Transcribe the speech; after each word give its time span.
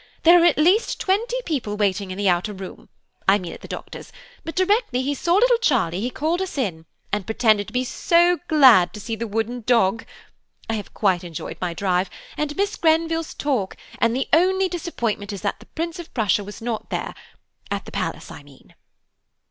There 0.23 0.39
were 0.39 0.47
at 0.47 0.57
least 0.57 0.99
twenty 0.99 1.39
people 1.45 1.77
waiting 1.77 2.09
in 2.09 2.17
the 2.17 2.27
outer 2.27 2.53
room–I 2.53 3.37
mean 3.37 3.53
at 3.53 3.61
the 3.61 3.67
Doctor's–but 3.67 4.55
directly 4.55 5.03
he 5.03 5.13
saw 5.13 5.35
little 5.35 5.59
Charlie 5.59 6.01
he 6.01 6.09
called 6.09 6.41
us 6.41 6.57
in, 6.57 6.87
and 7.11 7.27
pretended 7.27 7.67
to 7.67 7.73
be 7.73 7.83
so 7.83 8.39
glad 8.47 8.93
to 8.93 8.99
see 8.99 9.15
the 9.15 9.27
wooden 9.27 9.61
dog. 9.61 10.03
I 10.67 10.73
have 10.73 10.95
quite 10.95 11.23
enjoyed 11.23 11.57
my 11.61 11.75
drive, 11.75 12.09
and 12.35 12.55
Miss 12.57 12.77
Grenville's 12.77 13.35
talk, 13.35 13.75
and 13.99 14.15
the 14.15 14.27
only 14.33 14.67
disappointment 14.67 15.31
is 15.31 15.41
that 15.41 15.59
the 15.59 15.67
Prince 15.67 15.99
of 15.99 16.11
Prussia 16.15 16.43
was 16.43 16.63
not 16.63 16.89
there–at 16.89 17.85
the 17.85 17.91
Palace, 17.91 18.31
I 18.31 18.41
mean." 18.41 18.73